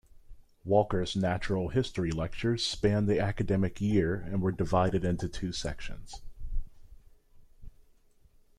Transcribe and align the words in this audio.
Walker's 0.65 1.15
natural 1.15 1.67
history 1.69 2.09
lectures 2.11 2.65
spanned 2.65 3.07
the 3.07 3.19
academic 3.19 3.79
year 3.79 4.15
and 4.15 4.41
were 4.41 4.51
divided 4.51 5.05
into 5.05 5.29
two 5.29 5.51
sections. 5.51 6.23